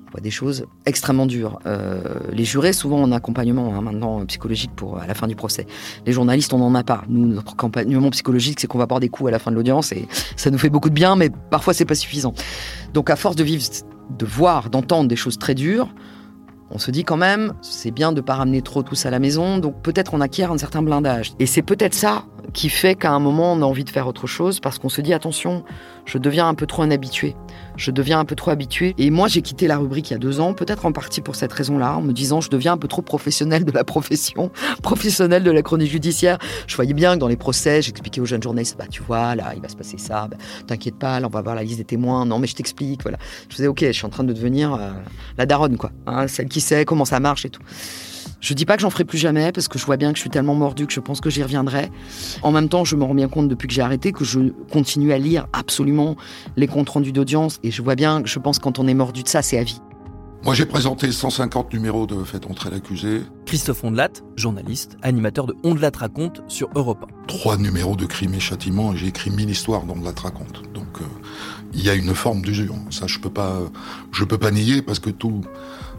[0.07, 1.59] on voit des choses extrêmement dures.
[1.65, 2.01] Euh,
[2.31, 5.65] les jurés, souvent en accompagnement hein, maintenant psychologique pour à la fin du procès.
[6.05, 7.03] Les journalistes, on n'en a pas.
[7.09, 9.91] Nous, notre accompagnement psychologique, c'est qu'on va boire des coups à la fin de l'audience
[9.91, 12.33] et ça nous fait beaucoup de bien, mais parfois c'est pas suffisant.
[12.93, 13.63] Donc à force de vivre
[14.17, 15.89] de voir, d'entendre des choses très dures,
[16.71, 19.11] on se dit quand même, c'est bien de ne pas ramener trop tout ça à
[19.11, 21.33] la maison, donc peut-être on acquiert un certain blindage.
[21.39, 24.27] Et c'est peut-être ça qui fait qu'à un moment on a envie de faire autre
[24.27, 25.63] chose parce qu'on se dit attention,
[26.05, 27.35] je deviens un peu trop un habitué.
[27.77, 28.95] Je deviens un peu trop habitué.
[28.97, 31.35] Et moi, j'ai quitté la rubrique il y a deux ans, peut-être en partie pour
[31.35, 35.43] cette raison-là, en me disant je deviens un peu trop professionnel de la profession, professionnel
[35.43, 36.37] de la chronique judiciaire.
[36.67, 39.53] Je voyais bien que dans les procès, j'expliquais aux jeunes journalistes, bah tu vois, là,
[39.55, 41.85] il va se passer ça, bah, t'inquiète pas, là, on va voir la liste des
[41.85, 42.25] témoins.
[42.25, 43.17] Non, mais je t'explique, voilà.
[43.49, 44.91] Je faisais ok, je suis en train de devenir euh,
[45.37, 47.61] la daronne, quoi, hein, celle qui sait comment ça marche et tout.
[48.45, 50.21] Je dis pas que j'en ferai plus jamais parce que je vois bien que je
[50.21, 51.89] suis tellement mordu que je pense que j'y reviendrai.
[52.43, 55.13] En même temps, je me rends bien compte depuis que j'ai arrêté que je continue
[55.13, 56.15] à lire absolument
[56.55, 58.93] les comptes rendus d'audience et je vois bien que je pense que quand on est
[58.93, 59.81] mordu de ça, c'est à vie.
[60.43, 63.23] Moi, j'ai présenté 150 numéros de Fait entrer l'accusé.
[63.47, 67.25] Christophe Ondelat, journaliste, animateur de Ondelat raconte sur Europe 1.
[67.25, 70.61] Trois numéros de crime et châtiment et j'ai écrit mille histoires d'Ondelat raconte.
[70.71, 71.05] Donc, euh,
[71.73, 72.75] il y a une forme d'usure.
[72.91, 73.59] Ça, je peux pas,
[74.11, 75.41] je peux pas nier parce que tout,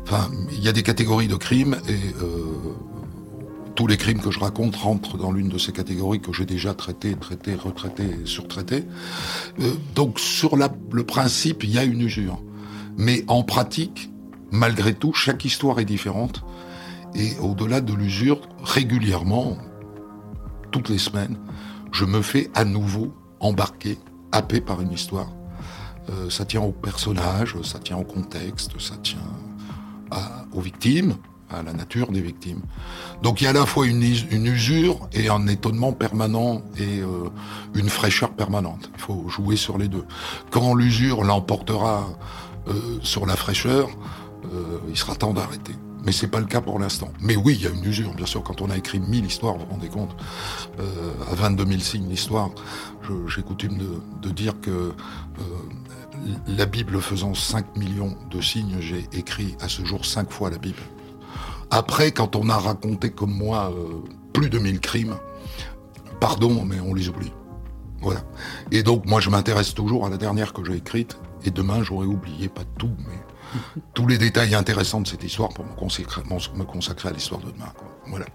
[0.09, 2.77] Enfin, il y a des catégories de crimes et euh,
[3.75, 6.75] tous les crimes que je raconte rentrent dans l'une de ces catégories que j'ai déjà
[6.75, 8.85] traitées, traitées, retraitées et surtraitées.
[9.59, 12.40] Euh, donc sur le principe, il y a une usure.
[12.97, 14.12] Mais en pratique,
[14.53, 16.45] malgré tout, chaque histoire est différente.
[17.16, 19.59] Et au-delà de l'usure, régulièrement,
[20.71, 21.37] toutes les semaines,
[21.90, 23.99] je me fais à nouveau embarquer,
[24.31, 25.33] happé par une histoire.
[26.11, 29.19] Euh, ça tient au personnage, ça tient au contexte, ça tient
[30.53, 31.16] aux victimes,
[31.51, 32.61] à la nature des victimes.
[33.23, 37.31] Donc il y a à la fois une, usure et un étonnement permanent et euh,
[37.75, 38.90] une fraîcheur permanente.
[38.95, 40.05] Il faut jouer sur les deux.
[40.51, 42.09] Quand l'usure l'emportera
[42.69, 43.88] euh, sur la fraîcheur,
[44.53, 45.75] euh, il sera temps d'arrêter.
[46.05, 47.09] Mais c'est pas le cas pour l'instant.
[47.21, 48.42] Mais oui, il y a une usure, bien sûr.
[48.45, 50.14] Quand on a écrit 1000 histoires, vous vous rendez compte,
[50.79, 52.51] à 22 000 signes l'histoire,
[53.27, 53.88] j'ai coutume de,
[54.23, 54.92] de, dire que
[56.46, 60.59] la Bible faisant 5 millions de signes, j'ai écrit à ce jour 5 fois la
[60.59, 60.83] Bible.
[61.70, 64.02] Après, quand on a raconté comme moi euh,
[64.33, 65.16] plus de 1000 crimes,
[66.20, 67.33] pardon, mais on les oublie.
[68.00, 68.20] Voilà.
[68.70, 72.07] Et donc, moi, je m'intéresse toujours à la dernière que j'ai écrite, et demain, j'aurais
[72.07, 76.64] oublié, pas tout, mais tous les détails intéressants de cette histoire pour me consacrer, me
[76.64, 77.72] consacrer à l'histoire de demain.
[78.07, 78.26] Voilà.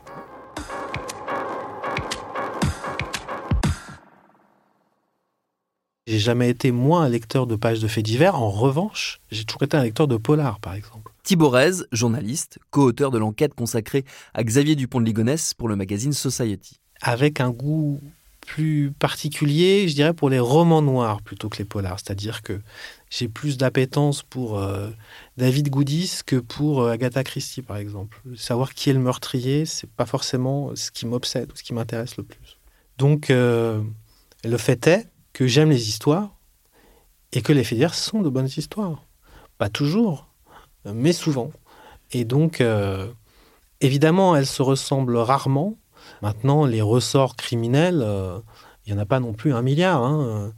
[6.11, 8.35] J'ai jamais été moins un lecteur de pages de faits divers.
[8.35, 11.13] En revanche, j'ai toujours été un lecteur de polar, par exemple.
[11.23, 16.11] Thibaut Rez, journaliste, co-auteur de l'enquête consacrée à Xavier Dupont de Ligonnès pour le magazine
[16.11, 16.81] Society.
[16.99, 18.01] Avec un goût
[18.45, 22.01] plus particulier, je dirais, pour les romans noirs plutôt que les polars.
[22.01, 22.59] C'est-à-dire que
[23.09, 24.89] j'ai plus d'appétence pour euh,
[25.37, 28.21] David Goudis que pour euh, Agatha Christie, par exemple.
[28.35, 32.17] Savoir qui est le meurtrier, c'est pas forcément ce qui m'obsède ou ce qui m'intéresse
[32.17, 32.57] le plus.
[32.97, 33.81] Donc, euh,
[34.43, 36.35] le fait est que j'aime les histoires
[37.33, 39.03] et que les divers sont de bonnes histoires.
[39.57, 40.27] Pas toujours,
[40.85, 41.51] mais souvent.
[42.11, 43.07] Et donc, euh,
[43.79, 45.77] évidemment, elles se ressemblent rarement,
[46.21, 48.39] Maintenant, les ressorts criminels, euh,
[48.85, 50.03] il n'y en a pas non plus un milliard.
[50.03, 50.51] hein.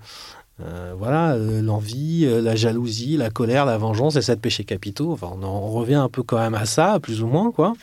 [0.62, 5.12] Euh, voilà, euh, l'envie, euh, la jalousie, la colère, la vengeance et sept péchés capitaux.
[5.12, 7.73] Enfin, on en revient un peu quand même à ça, plus ou moins, quoi.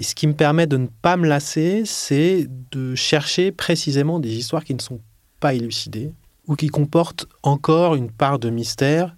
[0.00, 4.32] Et ce qui me permet de ne pas me lasser, c'est de chercher précisément des
[4.34, 5.00] histoires qui ne sont
[5.40, 6.12] pas élucidées
[6.46, 9.14] ou qui comportent encore une part de mystère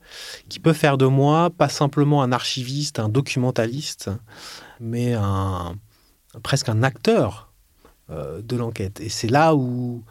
[0.49, 4.11] qui peut faire de moi pas simplement un archiviste, un documentaliste,
[4.81, 5.77] mais un,
[6.43, 7.53] presque un acteur
[8.11, 9.01] euh, de l'enquête.
[9.01, 10.03] Et c'est là où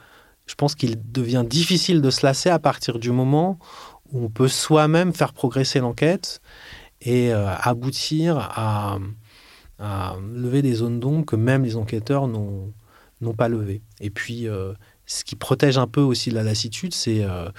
[0.48, 3.60] je pense qu'il devient difficile de se lasser à partir du moment
[4.12, 6.42] où on peut soi-même faire progresser l'enquête
[7.02, 9.00] et euh, aboutir à,
[10.34, 12.74] lever des zones d'ombre que même les enquêteurs n'ont
[13.36, 13.82] pas levées.
[14.00, 14.74] Et puis, euh,
[15.12, 17.50] ce qui protège un peu aussi de la lassitude, c'est euh,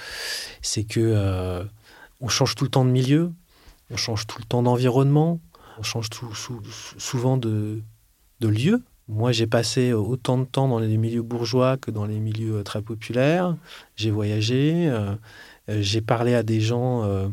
[0.62, 1.65] c'est que euh,
[2.21, 3.31] on change tout le temps de milieu,
[3.91, 5.38] on change tout le temps d'environnement,
[5.79, 6.62] on change tout, sou-
[6.97, 7.83] souvent de,
[8.41, 8.83] lieu.
[9.09, 12.62] Moi, j'ai passé autant de temps dans les milieux bourgeois que dans les milieux euh,
[12.62, 13.55] très populaires.
[13.97, 14.91] J'ai voyagé,
[15.69, 17.31] j'ai parlé à des gens,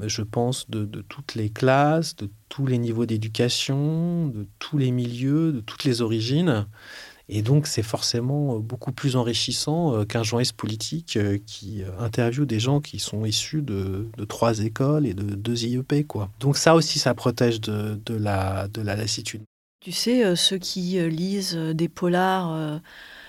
[0.00, 5.52] je pense, de toutes les classes, de tous les niveaux d'éducation, de tous les milieux,
[5.52, 6.66] de toutes les origines.
[7.28, 12.44] Et donc, c'est forcément euh, beaucoup plus enrichissant euh, qu'un journaliste politique euh, qui interviewe
[12.44, 16.06] des gens qui sont issus de, de trois écoles et de deux IEP.
[16.06, 16.30] Quoi.
[16.40, 19.42] Donc, ça aussi, ça protège de, de la, de la lassitude.
[19.80, 22.80] Tu sais, ceux qui lisent des polars,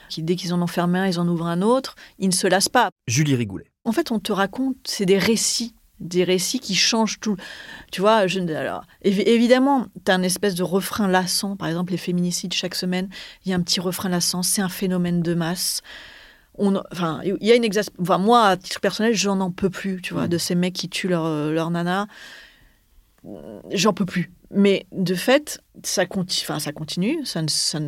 [0.08, 2.48] qui dès qu'ils en ont fermé un, ils en ouvrent un autre, ils ne se
[2.48, 2.92] lassent pas.
[3.08, 3.66] Julie Rigoulet.
[3.84, 7.38] En fait, on te raconte, c'est des récits, des récits qui changent tout.
[7.92, 11.56] Tu vois, je, alors, évi- évidemment, tu as un espèce de refrain lassant.
[11.56, 13.10] Par exemple, les féminicides, chaque semaine,
[13.46, 14.44] il y a un petit refrain lassant.
[14.44, 15.82] C'est un phénomène de masse.
[16.58, 20.02] On, enfin, il y a une enfin, moi, à titre personnel, j'en en peux plus,
[20.02, 22.08] tu vois, de ces mecs qui tuent leur, euh, leur nana.
[23.72, 24.32] J'en peux plus.
[24.52, 27.80] Mais de fait, ça, conti- enfin, ça continue, ça ça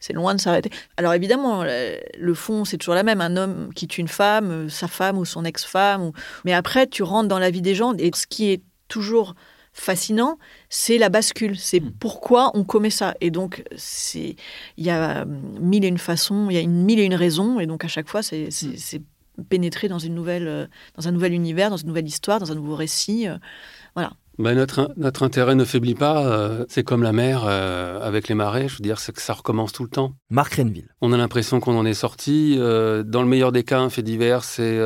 [0.00, 0.70] c'est loin de s'arrêter.
[0.96, 3.20] Alors évidemment, le, le fond, c'est toujours la même.
[3.20, 6.02] Un homme qui tue une femme, euh, sa femme ou son ex-femme.
[6.02, 6.12] ou-
[6.44, 7.94] Mais après, tu rentres dans la vie des gens.
[7.98, 9.34] Et ce qui est toujours
[9.72, 10.38] fascinant,
[10.70, 11.58] c'est la bascule.
[11.58, 13.14] C'est pourquoi on commet ça.
[13.20, 13.62] Et donc,
[14.14, 14.36] il
[14.78, 15.24] y a euh,
[15.60, 17.60] mille et une façons, il y a une mille et une raisons.
[17.60, 19.02] Et donc, à chaque fois, c'est c'est
[19.50, 22.54] pénétrer dans, une nouvelle, euh, dans un nouvel univers, dans une nouvelle histoire, dans un
[22.54, 23.28] nouveau récit.
[23.28, 23.36] euh,
[23.94, 24.12] Voilà.
[24.38, 26.26] Ben, notre, notre intérêt ne faiblit pas.
[26.26, 28.68] euh, c'est comme la mer euh, avec les marées.
[28.68, 30.12] Je veux dire, c'est que ça recommence tout le temps.
[30.28, 30.88] Marc Renville.
[31.00, 32.56] On a l'impression qu'on en est sorti.
[32.58, 34.78] euh, dans le meilleur des cas, un fait divers, c'est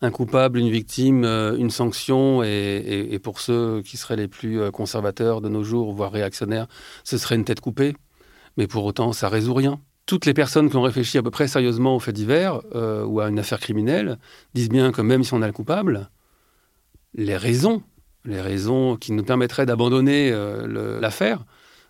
[0.00, 2.42] un coupable, une victime, une sanction.
[2.42, 6.66] Et, et- et pour ceux qui seraient les plus conservateurs de nos jours, voire réactionnaires,
[7.04, 7.96] ce serait une tête coupée.
[8.58, 9.80] Mais pour autant, ça résout rien.
[10.04, 13.28] Toutes les personnes qui ont réfléchi à peu près sérieusement au fait divers ou à
[13.30, 14.18] une affaire criminelle
[14.52, 16.10] disent bien que même si on a le coupable,
[17.14, 17.82] les raisons,
[18.24, 21.44] les raisons qui nous permettraient d'abandonner euh, l'affaire,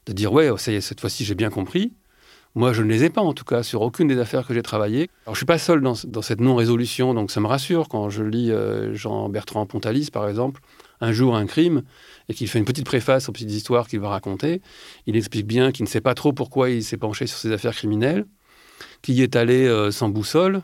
[0.07, 1.93] de dire ouais, ça y est, cette fois-ci j'ai bien compris.
[2.55, 4.63] Moi, je ne les ai pas, en tout cas, sur aucune des affaires que j'ai
[4.63, 5.11] travaillées.
[5.27, 8.25] Alors, je suis pas seul dans, dans cette non-résolution, donc ça me rassure quand je
[8.25, 10.61] lis euh, Jean-Bertrand Pontalis, par exemple,
[11.01, 11.83] Un jour, un crime,
[12.29, 14.63] et qu'il fait une petite préface aux petites histoires qu'il va raconter.
[15.07, 17.75] Il explique bien qu'il ne sait pas trop pourquoi il s'est penché sur ces affaires
[17.75, 18.25] criminelles,
[19.03, 20.63] qu'il y est allé euh, sans boussole,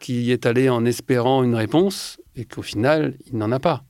[0.00, 3.84] qu'il y est allé en espérant une réponse, et qu'au final, il n'en a pas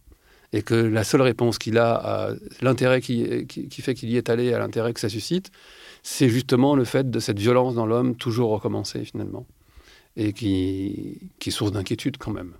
[0.52, 2.30] et que la seule réponse qu'il a à
[2.62, 5.50] l'intérêt qui, fait qu'il y est allé, à l'intérêt que ça suscite,
[6.02, 9.46] c'est justement le fait de cette violence dans l'homme toujours recommencer finalement,
[10.16, 12.54] et qui, qui est source d'inquiétude quand même.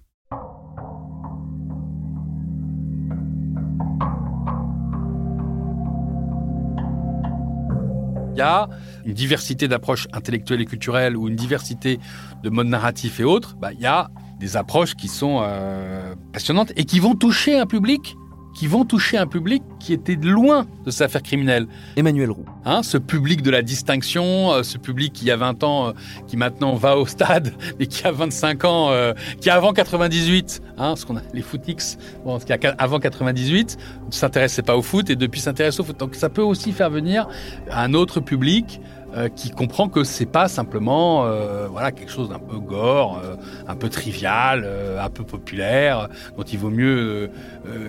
[8.39, 8.69] Y a
[9.05, 11.99] une diversité d'approches intellectuelles et culturelles ou une diversité
[12.43, 13.57] de modes narratifs et autres.
[13.57, 17.67] Bah, il y a des approches qui sont euh, passionnantes et qui vont toucher un
[17.67, 18.17] public
[18.59, 21.67] qui vont toucher un public qui était loin de cette affaire criminelle.
[21.97, 22.45] Emmanuel Roux.
[22.65, 25.93] Hein, ce public de la distinction, euh, ce public qui a 20 ans, euh,
[26.27, 30.95] qui maintenant va au stade, mais qui a 25 ans, euh, qui avant 98, hein,
[30.97, 34.83] ce qu'on a les footix, bon, ce qui a avant 98, ne s'intéressait pas au
[34.83, 35.99] foot et depuis s'intéresse au foot.
[35.99, 37.29] Donc ça peut aussi faire venir
[37.71, 38.81] un autre public
[39.17, 43.37] euh, qui comprend que c'est pas simplement euh, voilà quelque chose d'un peu gore, euh,
[43.67, 44.69] un peu trivial,
[45.01, 47.31] un peu populaire, dont il vaut mieux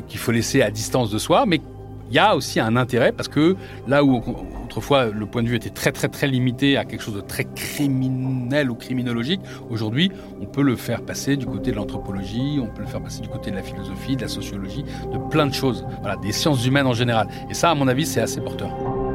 [0.07, 1.59] qu'il faut laisser à distance de soi, mais
[2.09, 3.55] il y a aussi un intérêt parce que
[3.87, 4.21] là où
[4.63, 7.43] autrefois le point de vue était très très très limité à quelque chose de très
[7.43, 12.81] criminel ou criminologique, aujourd'hui on peut le faire passer du côté de l'anthropologie, on peut
[12.81, 15.85] le faire passer du côté de la philosophie, de la sociologie, de plein de choses,
[16.01, 17.27] voilà, des sciences humaines en général.
[17.49, 19.08] Et ça, à mon avis, c'est assez porteur.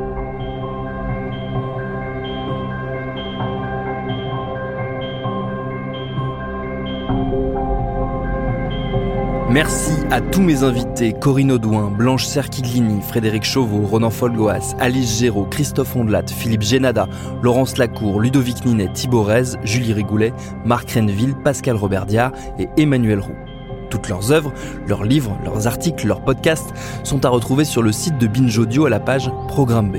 [9.55, 15.45] Merci à tous mes invités, Corinne Audouin, Blanche Serquiglini, Frédéric Chauveau, Ronan Folgoas, Alice Géraud,
[15.45, 17.07] Christophe Ondelat, Philippe Génada,
[17.41, 20.33] Laurence Lacour, Ludovic Ninet, Thibaut Rez, Julie Rigoulet,
[20.65, 23.37] Marc Renville, Pascal Robert Diard et Emmanuel Roux.
[23.91, 24.53] Toutes leurs œuvres,
[24.89, 26.75] leurs livres, leurs articles, leurs podcasts
[27.05, 29.99] sont à retrouver sur le site de Binge Audio à la page Programme B.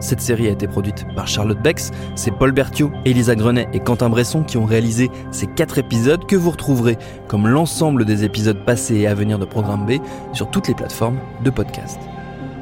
[0.00, 4.10] Cette série a été produite par Charlotte Bex, c'est Paul Berthiaud, Elisa Grenet et Quentin
[4.10, 8.96] Bresson qui ont réalisé ces quatre épisodes que vous retrouverez, comme l'ensemble des épisodes passés
[8.96, 9.94] et à venir de Programme B,
[10.32, 11.98] sur toutes les plateformes de podcast.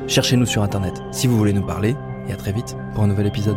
[0.07, 1.97] Cherchez-nous sur Internet si vous voulez nous parler,
[2.28, 3.57] et à très vite pour un nouvel épisode.